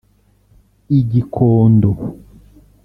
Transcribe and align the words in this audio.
i 0.97 0.99
Gikondo 1.11 1.91